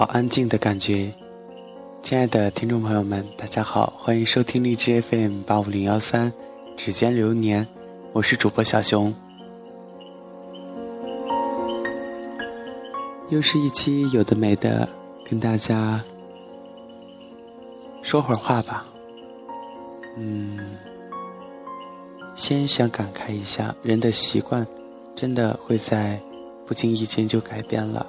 [0.00, 1.12] 好安静的感觉。
[2.02, 6.32] 亲爱的听众朋友们，大家好，欢迎收听荔枝 FM 八五零幺三，
[6.74, 7.68] 指尖流年，
[8.14, 9.14] 我是主播小熊。
[13.28, 14.88] 又是一期有的没的，
[15.28, 16.02] 跟大家
[18.02, 18.86] 说会儿话吧。
[20.16, 20.78] 嗯，
[22.34, 24.66] 先想感慨一下，人的习惯
[25.14, 26.18] 真的会在
[26.66, 28.06] 不经意间就改变了。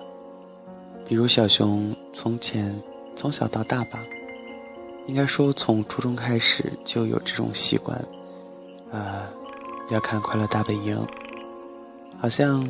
[1.12, 2.74] 比如小熊从前
[3.18, 4.00] 从小到大吧，
[5.08, 8.02] 应该说从初中开始就有这种习惯，
[8.92, 9.28] 呃，
[9.90, 10.98] 要看《快乐大本营》，
[12.18, 12.66] 好像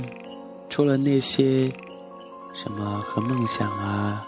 [0.72, 1.72] 除了那些
[2.56, 4.28] 什么和梦想啊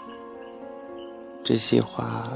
[1.42, 2.30] 这些话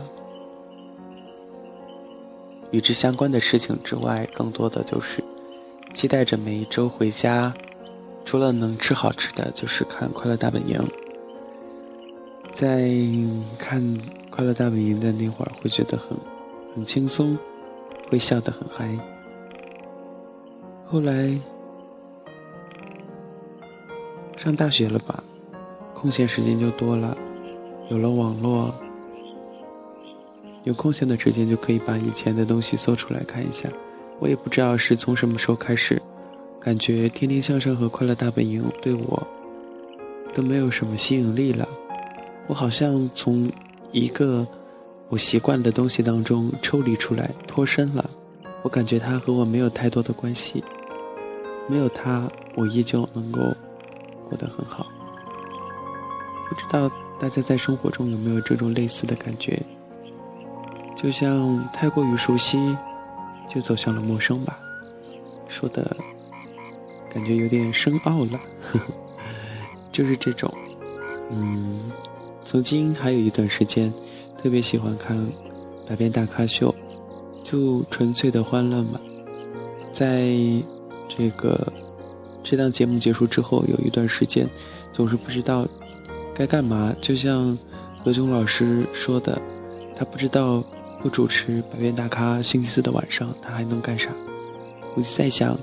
[2.73, 5.23] 与之相关的事情之外，更多的就是
[5.95, 7.55] 期待着每一周回家，
[8.25, 10.77] 除了能吃好吃的，就是看《快乐大本营》。
[12.59, 12.91] 在
[13.57, 13.81] 看
[14.31, 16.09] 《快乐大本营》的那会儿，会觉得很
[16.75, 17.39] 很轻松，
[18.09, 18.99] 会笑得很嗨。
[20.85, 21.39] 后来
[24.37, 25.23] 上大学了吧，
[25.95, 27.17] 空闲时间就多了，
[27.93, 28.75] 有了网络，
[30.65, 33.69] 有空闲的时间就可以把以前的东西搜出来看一下。
[34.19, 36.03] 我也不知道是从什么时候开始，
[36.59, 39.25] 感觉《天天向上》和《快乐大本营》对我
[40.35, 41.69] 都没有什么吸引力了。
[42.49, 43.51] 我好像从
[43.93, 44.47] 一个
[45.11, 48.11] 我习惯的东西当中抽离出来，脱身了。
[48.63, 50.65] 我感觉它和我没有太多的关系，
[51.69, 53.41] 没有它，我依旧能够
[54.29, 54.87] 过得很好。
[56.49, 56.91] 不知道
[57.21, 59.63] 大家在生活中有没有这种类似的感觉？
[60.97, 62.77] 就像太过于熟悉，
[63.49, 64.59] 就走向了陌生吧。
[65.49, 65.97] 说的
[67.09, 68.85] 感觉有点深奥了，呵 呵
[69.93, 70.53] 就是这种，
[71.31, 71.91] 嗯。
[72.51, 73.93] 曾经还有一段时间，
[74.43, 75.15] 特别喜欢看
[75.87, 76.75] 《百变大咖秀》，
[77.47, 78.99] 就纯粹的欢乐嘛。
[79.93, 80.33] 在
[81.11, 81.71] 这个
[82.43, 84.49] 这档节目结束之后，有一段时间
[84.95, 85.69] 总是不知道
[86.35, 86.97] 该干嘛。
[87.03, 87.57] 就像
[88.03, 89.39] 何炅老师说的，
[89.95, 90.65] 他不知道
[91.03, 94.09] 不主持《百变大咖》星期四的晚上，他还能干啥。
[94.95, 95.55] 我就在想，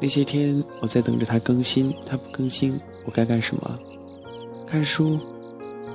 [0.00, 3.76] 那些天我在等着他更新，他不更新，我该干什么？
[4.68, 5.18] 看书。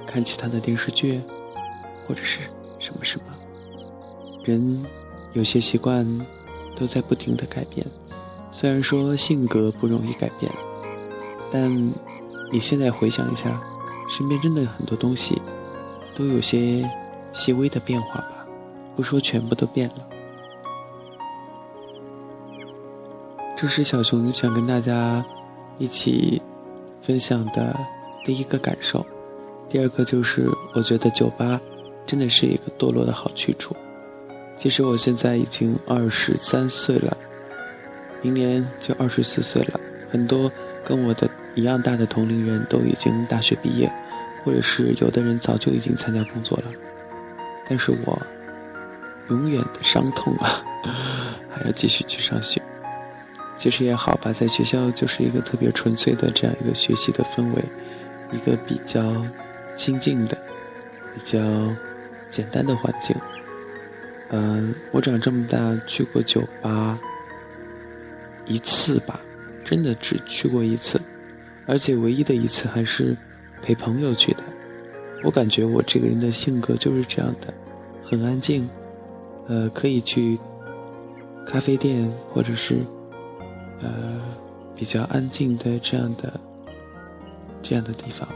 [0.06, 1.22] 看其他的电视剧，
[2.08, 2.40] 或者是
[2.80, 3.26] 什么什么，
[4.44, 4.86] 人
[5.34, 6.06] 有些习惯
[6.76, 7.86] 都在不停的改变。
[8.52, 10.52] 虽然说性格不容易改变，
[11.52, 11.70] 但
[12.52, 13.62] 你现在回想一下，
[14.10, 15.42] 身边真的很多东西
[16.14, 16.90] 都有些
[17.34, 18.46] 细微的变化吧，
[18.96, 20.08] 不说全部都变了。
[23.58, 25.26] 这是小熊想跟大家
[25.78, 26.42] 一起
[27.02, 27.76] 分享的
[28.26, 29.06] 第一个感受。
[29.70, 31.60] 第二个就是，我觉得酒吧
[32.06, 33.76] 真的是一个堕落的好去处。
[34.58, 37.18] 其实我现在已经二十三岁了，
[38.22, 39.80] 明年就二十四岁了。
[40.10, 40.50] 很多
[40.86, 43.92] 跟我的一样大的同龄人都已经大学毕业，
[44.46, 46.66] 或者是有的人早就已经参加工作了。
[47.68, 48.22] 但是我
[49.30, 50.64] 永远的伤痛啊，
[51.52, 52.62] 还要继续去上学。
[53.58, 57.64] 其实也好吧，在学校就是一个特别纯粹的这样一个学习的氛围，
[58.32, 59.02] 一个比较。
[59.76, 60.38] 清静的、
[61.14, 61.40] 比较
[62.30, 63.16] 简单的环境。
[64.30, 66.98] 嗯，我长这么大去过酒吧
[68.46, 69.20] 一次吧，
[69.64, 71.00] 真的只去过一次，
[71.68, 73.16] 而且唯一的一次还是
[73.62, 74.44] 陪朋友去的。
[75.24, 77.54] 我感觉我这个人的性格就是这样的，
[78.04, 78.68] 很安静，
[79.48, 80.38] 呃，可以去
[81.48, 82.78] 咖啡店或者是
[83.82, 84.22] 呃
[84.76, 86.40] 比较安静的这样的
[87.62, 88.28] 这样的地方。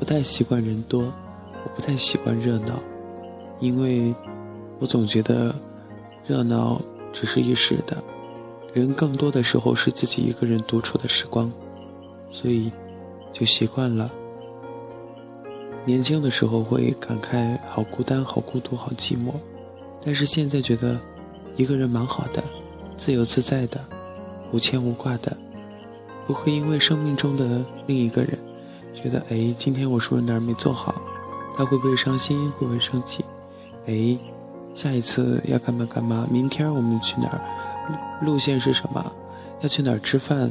[0.00, 2.80] 不太习惯人多，我不太喜欢热闹，
[3.60, 4.14] 因为
[4.78, 5.54] 我总觉得
[6.26, 6.80] 热闹
[7.12, 8.02] 只是一时的，
[8.72, 11.52] 人更多的时候是自己一个人独处的时光，
[12.30, 12.72] 所以
[13.30, 14.10] 就习惯了。
[15.84, 19.34] 年轻的时候会感慨好孤单、好孤独、好寂寞，
[20.02, 20.98] 但是现在觉得
[21.56, 22.42] 一个人蛮好的，
[22.96, 23.78] 自由自在的，
[24.50, 25.36] 无牵无挂的，
[26.26, 28.38] 不会因为生命中的另一个人。
[29.02, 30.94] 觉得哎，今天我是不是哪儿没做好？
[31.56, 32.50] 他会不会伤心？
[32.52, 33.24] 会不会生气？
[33.86, 34.16] 哎，
[34.74, 36.26] 下一次要干嘛干嘛？
[36.30, 37.40] 明天我们去哪儿？
[38.20, 39.12] 路线是什么？
[39.60, 40.50] 要去哪儿吃饭？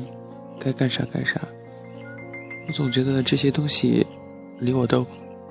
[0.60, 1.40] 该干啥干啥？
[2.68, 4.06] 我总觉得这些东西
[4.58, 5.06] 离我都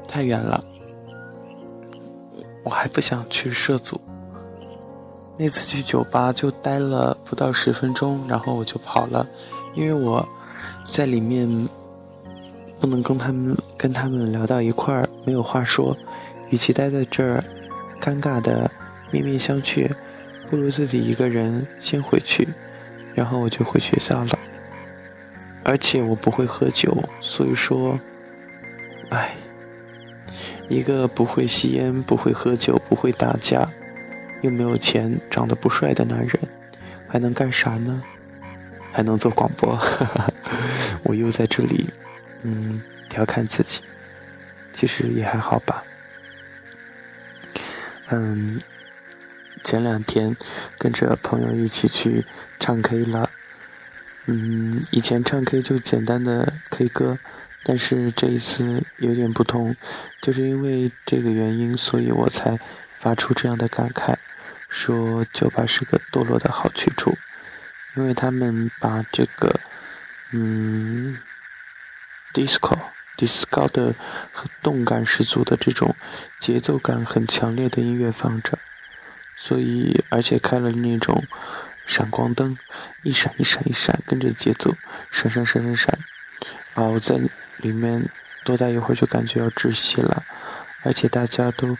[0.07, 0.63] 太远了。
[2.65, 4.01] 我还不想去涉足。
[5.37, 9.27] 那次去酒吧就待了不到十分钟，然后我就跑了，
[9.75, 10.29] 因为我
[10.85, 11.69] 在里面。
[12.81, 15.97] 不能跟他们跟他们聊到一块儿没有话说，
[16.51, 17.43] 与其待在这儿
[18.01, 18.71] 尴尬的
[19.11, 19.91] 面面相觑，
[20.49, 22.49] 不如自己一个人先回去，
[23.15, 24.39] 然后我就回学校了。
[25.65, 27.99] 而且我不会喝酒，所以说，
[29.11, 29.33] 唉，
[30.69, 33.69] 一个不会吸烟、不会喝酒、不会打架，
[34.41, 36.31] 又没有钱、长得不帅的男人，
[37.07, 38.03] 还能干啥呢？
[38.91, 39.79] 还能做广播？
[41.05, 41.85] 我又在这里，
[42.43, 43.81] 嗯，调侃自己，
[44.73, 45.83] 其实也还好吧。
[48.11, 48.61] 嗯，
[49.65, 50.37] 前两天
[50.79, 52.25] 跟着朋友一起去
[52.59, 53.29] 唱 K 了。
[54.27, 57.19] 嗯，以前唱 K 就简单的 K 歌，
[57.65, 59.75] 但是这一次有点不同，
[60.21, 62.59] 就是因为这个原因，所以我才
[62.99, 64.15] 发出这样的感慨，
[64.69, 67.17] 说酒吧是个堕落的好去处，
[67.97, 69.59] 因为他们把这个，
[70.33, 71.17] 嗯
[72.33, 73.95] ，disco，disco 的
[74.63, 75.95] 动感十足的这种
[76.41, 78.59] 节奏感很强烈的音乐放着，
[79.37, 81.25] 所以而且开了那种。
[81.89, 82.55] 闪光灯
[83.03, 84.75] 一闪一闪一闪，跟着节奏
[85.11, 85.99] 闪闪闪闪闪，
[86.75, 86.85] 啊！
[86.85, 87.19] 我在
[87.57, 88.07] 里面
[88.45, 90.23] 多待一会儿就感觉要窒息了，
[90.83, 91.79] 而且大家都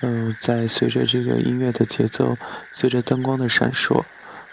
[0.00, 2.38] 嗯在随着这个音乐的节奏，
[2.70, 4.04] 随着灯光的闪烁，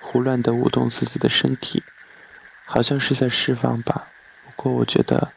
[0.02, 1.84] 胡乱的舞动自己的身体，
[2.66, 4.08] 好像是在释放吧。
[4.64, 5.34] 不过我觉得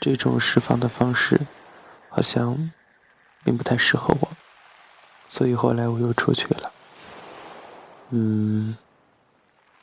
[0.00, 1.40] 这种释放的方式
[2.08, 2.70] 好像
[3.42, 4.28] 并不太适合我，
[5.28, 6.70] 所以后来我又出去了。
[8.10, 8.76] 嗯，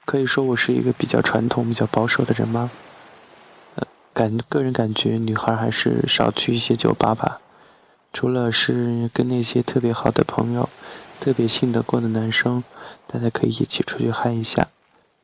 [0.05, 2.71] 可以说我是一个比较传统、比较保守的人吗？
[3.75, 7.41] 呃，感个人感觉，女孩还是少去一些酒吧吧。
[8.13, 10.69] 除了是跟那些特别好的朋友、
[11.19, 12.63] 特别信得过的男生，
[13.07, 14.69] 大家可以一起出去嗨一下。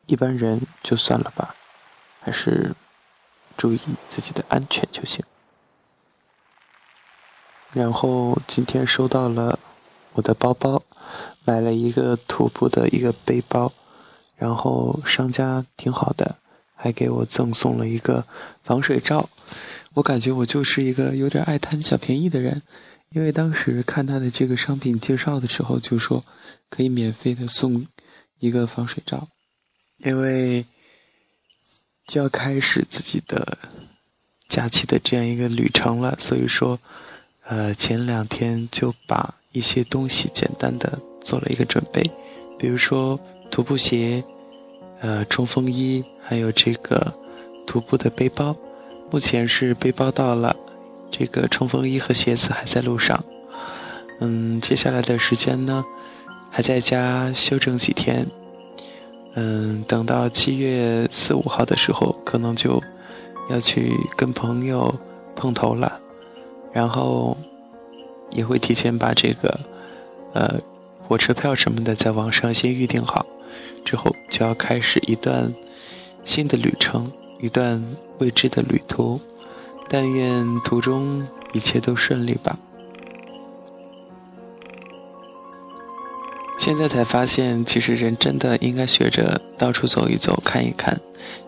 [0.08, 1.56] 一般人就算了吧，
[2.20, 2.76] 还是
[3.58, 3.80] 注意
[4.10, 5.24] 自己的安全就行。
[7.72, 9.60] 然后今天收到了
[10.14, 10.82] 我的包包。
[11.48, 13.72] 买了一个徒步的一个背包，
[14.36, 16.38] 然后商家挺好的，
[16.74, 18.26] 还给我赠送了一个
[18.64, 19.30] 防水罩。
[19.94, 22.64] 我感觉我就是一个有点爱贪小便宜的人，
[23.10, 26.26] 因为当时看他的这个商品介绍的时候就说
[26.68, 27.86] 可以免费的送
[28.40, 29.28] 一个防水罩，
[29.98, 30.66] 因为
[32.06, 33.58] 就要开始自己的
[34.48, 36.80] 假期的这样一个旅程了，所以说，
[37.46, 41.00] 呃，前两天就把一些东西简单的。
[41.26, 42.04] 做了一个准备，
[42.60, 43.20] 比如说
[43.50, 44.24] 徒步鞋、
[45.02, 47.12] 呃冲锋衣，还有这个
[47.66, 48.56] 徒步的背包。
[49.10, 50.56] 目前是背包到了，
[51.12, 53.26] 这个冲锋衣和鞋子还在路上。
[54.20, 55.84] 嗯，接下来的时间呢，
[56.52, 58.28] 还在家休整几天。
[59.36, 62.82] 嗯，等到七月四五号的时候，可能就
[63.50, 64.94] 要去跟朋友
[65.36, 66.00] 碰头了，
[66.74, 67.38] 然后
[68.32, 69.60] 也会提前把这个
[70.34, 70.60] 呃。
[71.08, 73.24] 火车票什么的，在网上先预定好，
[73.86, 75.54] 之后就要开始一段
[76.24, 77.80] 新的旅程，一段
[78.18, 79.22] 未知的旅途。
[79.88, 81.24] 但愿途中
[81.54, 82.58] 一切都顺利吧。
[86.66, 91.00] 现在才发现，其实人真的应该学着到处走一走、看一看，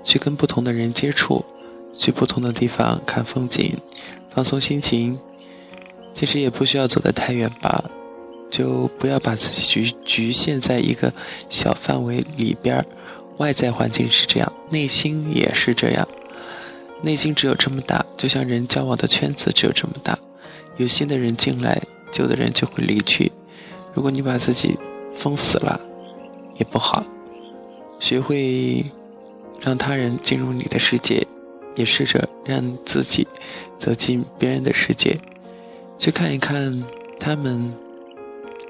[0.03, 1.43] 去跟不同的人接触，
[1.97, 3.75] 去不同的地方看风景，
[4.29, 5.17] 放松心情。
[6.13, 7.83] 其实也不需要走得太远吧。
[8.51, 11.11] 就不要把自己局局限在一个
[11.49, 12.85] 小范围里边儿，
[13.37, 16.07] 外在环境是这样，内心也是这样。
[17.01, 20.19] 内心只有这么大，就像人交往的圈子只有这么大，
[20.77, 21.81] 有新的人进来，
[22.11, 23.31] 旧的人就会离去。
[23.95, 24.77] 如果你把自己
[25.17, 25.79] 封死了，
[26.57, 27.03] 也不好。
[27.99, 28.85] 学会
[29.59, 31.25] 让他人进入你的世界，
[31.75, 33.27] 也试着让自己
[33.79, 35.19] 走进别人的世界，
[35.97, 36.83] 去看一看
[37.19, 37.73] 他们。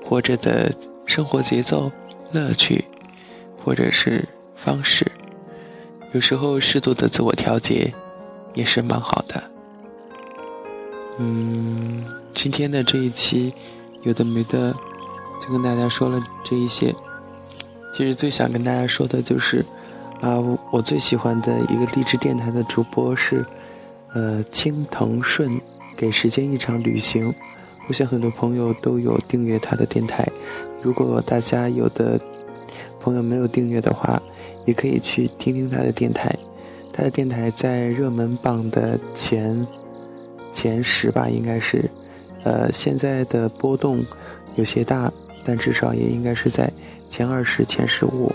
[0.04, 0.74] 活着的
[1.06, 1.92] 生活节奏、
[2.32, 2.86] 乐趣，
[3.62, 4.24] 或者是
[4.56, 5.12] 方式，
[6.13, 7.94] 有时候适度的自我调节
[8.54, 9.44] 也是蛮好的。
[11.18, 13.54] 嗯，今天的这一期
[14.04, 14.74] 有的没的，
[15.39, 16.94] 就跟大家说了这一些。
[17.94, 19.65] 其实最想跟大家说的就是，
[20.22, 20.38] 啊，
[20.72, 23.44] 我最喜欢的一个励志电台的主播是，
[24.13, 25.60] 呃，青藤顺，
[25.96, 27.34] 给时间一场旅行。
[27.88, 30.27] 我想很多朋友都有订阅他的电台，
[30.82, 32.20] 如果大家有的
[33.00, 34.22] 朋友没有订阅的话，
[34.65, 36.36] 也可以去听听他的电台。
[36.91, 39.65] 他的电台在热门榜的前
[40.51, 41.89] 前十吧，应该是，
[42.44, 44.03] 呃，现在的波动
[44.56, 45.12] 有些大，
[45.48, 46.70] 但至少也应该是在
[47.08, 48.30] 前二十、前十五。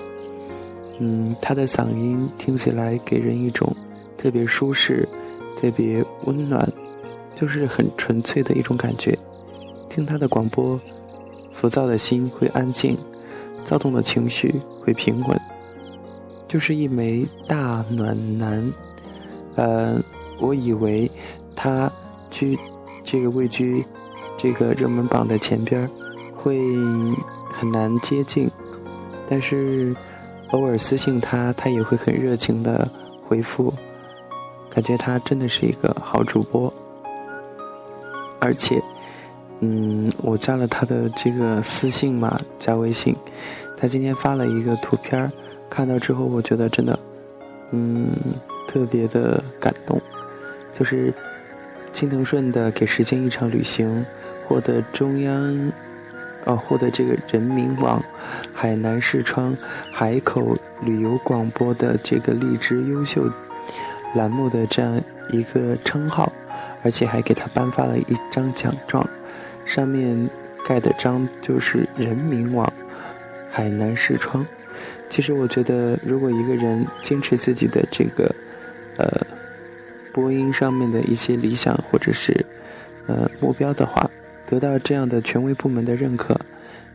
[0.98, 3.70] 嗯，他的嗓音听起来给人一种
[4.16, 5.06] 特别舒适、
[5.60, 6.66] 特别温暖。
[7.34, 9.18] 就是很纯粹的一种感觉。
[9.88, 10.78] 听他的广播，
[11.50, 12.96] 浮躁的心会安静，
[13.64, 15.40] 躁动的情绪会平稳，
[16.46, 18.72] 就是一枚大暖男。
[19.56, 19.98] 呃，
[20.40, 21.10] 我以为
[21.56, 21.90] 他
[22.30, 22.56] 居
[23.02, 23.82] 这个位居
[24.36, 25.88] 这个热门榜的前边儿
[26.42, 26.58] 会
[27.52, 28.50] 很难接近，
[29.28, 29.94] 但是
[30.50, 32.88] 偶尔私信他，他也会很热情的
[33.26, 33.72] 回复，
[34.68, 36.72] 感觉他真的是一个好主播，
[38.40, 38.82] 而且，
[39.60, 43.14] 嗯，我加了他的这个私信嘛，加微信，
[43.76, 45.30] 他今天发了一个图片
[45.70, 46.98] 看到之后，我觉得真的，
[47.70, 48.08] 嗯。
[48.68, 50.00] 特别的感动，
[50.72, 51.12] 就是
[51.92, 54.02] 青藤顺的给时间一场旅行，
[54.48, 55.72] 获得中央，
[56.44, 58.02] 呃，获得这个人民网
[58.52, 59.56] 海南视窗
[59.90, 63.28] 海口旅游广播的这个荔枝优秀
[64.14, 66.32] 栏目的这样一个称号，
[66.82, 69.08] 而且还给他颁发了一张奖状，
[69.64, 70.28] 上面
[70.66, 72.72] 盖的章就是人民网
[73.50, 74.46] 海南视窗。
[75.08, 78.34] 其实我觉得，如果一个人坚持自己的这个。
[78.98, 79.26] 呃，
[80.12, 82.44] 播音上面的一些理想或者是
[83.06, 84.08] 呃目标的话，
[84.46, 86.38] 得到这样的权威部门的认可，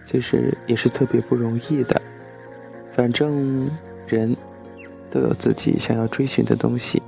[0.06, 2.02] 其实也是特别不容易的。
[2.92, 3.70] 反正
[4.08, 4.36] 人
[5.10, 7.02] 都有自己想要追寻的东西，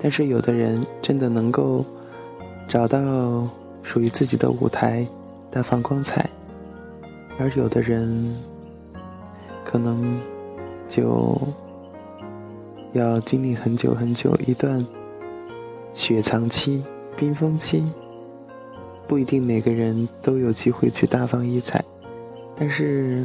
[0.00, 1.84] 但是有的人真的能够
[2.68, 3.48] 找到
[3.82, 5.06] 属于自己的舞台，
[5.50, 6.28] 大放光彩，
[7.38, 8.34] 而有的人
[9.64, 10.20] 可能
[10.88, 11.36] 就。
[12.92, 14.82] 要经历很久很久一段
[15.92, 16.82] 雪藏期、
[17.14, 17.84] 冰封期，
[19.08, 21.84] 不一定每个人都有机会去大放异彩，
[22.56, 23.24] 但是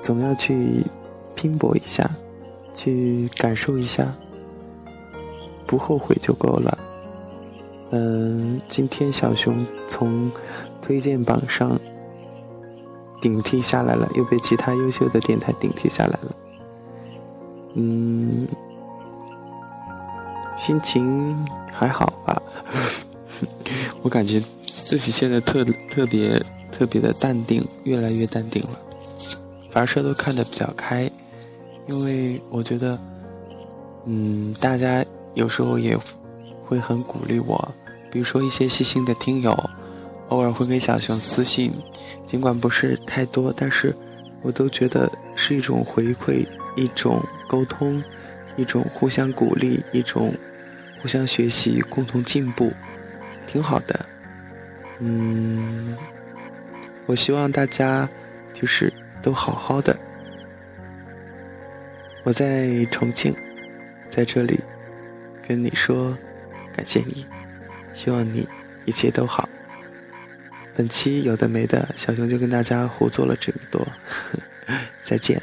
[0.00, 0.84] 总要去
[1.34, 2.08] 拼搏一下，
[2.72, 4.06] 去感受一下，
[5.66, 6.78] 不后悔就够了。
[7.90, 10.30] 嗯，今天小熊从
[10.80, 11.78] 推荐榜上
[13.20, 16.36] 顶替下来了，又被其他优秀的电台顶替下来了。
[17.74, 18.46] 嗯，
[20.56, 21.36] 心情
[21.72, 22.40] 还好吧？
[24.02, 28.78] 我感觉自己现在特特别特别的淡定，越来越淡定了，
[29.70, 31.10] 凡事都看得比较开，
[31.86, 32.98] 因为我觉得，
[34.06, 35.04] 嗯，大家
[35.34, 35.96] 有时候也
[36.64, 37.74] 会很鼓励我，
[38.10, 39.52] 比如说一些细心的听友，
[40.28, 41.72] 偶尔会给小熊私信，
[42.26, 43.94] 尽管不是太多，但是
[44.42, 46.46] 我都觉得是一种回馈。
[46.76, 48.00] 一种沟通，
[48.56, 50.32] 一种互相鼓励，一种
[51.02, 52.70] 互相学习，共同进步，
[53.48, 54.06] 挺好的。
[55.00, 55.96] 嗯，
[57.06, 58.08] 我希望大家
[58.52, 59.98] 就是都好好的。
[62.24, 63.34] 我在重庆，
[64.10, 64.60] 在这里
[65.46, 66.16] 跟你说
[66.76, 67.26] 感谢你，
[67.94, 68.46] 希望你
[68.84, 69.48] 一切都好。
[70.76, 73.86] 本期有的没的，小熊就跟大家胡做了这么多，
[75.02, 75.40] 再见。